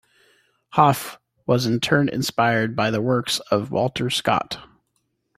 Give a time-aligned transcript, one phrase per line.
[0.71, 4.57] Hauff was in turn inspired by the works of Walter Scott.